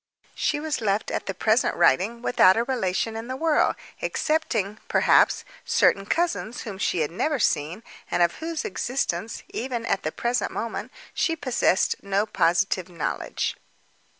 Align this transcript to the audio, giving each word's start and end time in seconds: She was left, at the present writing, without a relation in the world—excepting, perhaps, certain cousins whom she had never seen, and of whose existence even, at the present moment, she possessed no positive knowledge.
She 0.33 0.59
was 0.59 0.81
left, 0.81 1.11
at 1.11 1.27
the 1.27 1.35
present 1.35 1.75
writing, 1.75 2.23
without 2.23 2.57
a 2.57 2.63
relation 2.63 3.15
in 3.15 3.27
the 3.27 3.35
world—excepting, 3.35 4.79
perhaps, 4.87 5.45
certain 5.63 6.07
cousins 6.07 6.61
whom 6.61 6.79
she 6.79 7.01
had 7.01 7.11
never 7.11 7.37
seen, 7.37 7.83
and 8.09 8.23
of 8.23 8.37
whose 8.37 8.65
existence 8.65 9.43
even, 9.49 9.85
at 9.85 10.01
the 10.01 10.11
present 10.11 10.49
moment, 10.51 10.91
she 11.13 11.35
possessed 11.35 11.97
no 12.01 12.25
positive 12.25 12.89
knowledge. 12.89 13.55